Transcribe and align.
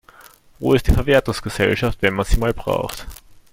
Wo 0.57 0.73
ist 0.73 0.87
die 0.87 0.93
Verwertungsgesellschaft, 0.95 1.99
wenn 2.01 2.15
man 2.15 2.25
sie 2.25 2.37
mal 2.39 2.55
braucht? 2.55 3.05